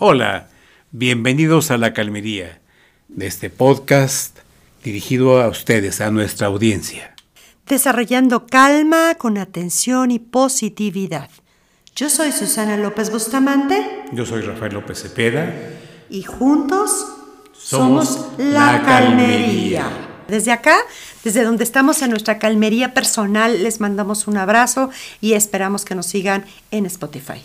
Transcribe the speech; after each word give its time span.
Hola, 0.00 0.48
bienvenidos 0.90 1.70
a 1.70 1.78
La 1.78 1.92
Calmería, 1.92 2.60
de 3.06 3.28
este 3.28 3.48
podcast 3.48 4.40
dirigido 4.82 5.40
a 5.40 5.46
ustedes, 5.46 6.00
a 6.00 6.10
nuestra 6.10 6.48
audiencia. 6.48 7.14
Desarrollando 7.68 8.44
calma 8.46 9.14
con 9.14 9.38
atención 9.38 10.10
y 10.10 10.18
positividad. 10.18 11.30
Yo 11.94 12.10
soy 12.10 12.32
Susana 12.32 12.76
López 12.76 13.12
Bustamante. 13.12 13.86
Yo 14.12 14.26
soy 14.26 14.42
Rafael 14.42 14.74
López 14.74 15.00
Cepeda. 15.00 15.54
Y 16.10 16.24
juntos 16.24 17.06
somos, 17.56 18.30
La, 18.36 18.82
Calmería. 18.84 19.88
Desde 20.26 20.50
acá, 20.50 20.76
desde 21.22 21.44
donde 21.44 21.62
estamos 21.62 22.02
en 22.02 22.10
nuestra 22.10 22.40
calmería 22.40 22.94
personal, 22.94 23.62
les 23.62 23.78
mandamos 23.78 24.26
un 24.26 24.38
abrazo 24.38 24.90
y 25.20 25.34
esperamos 25.34 25.84
que 25.84 25.94
nos 25.94 26.06
sigan 26.06 26.44
en 26.72 26.84
Spotify. 26.86 27.44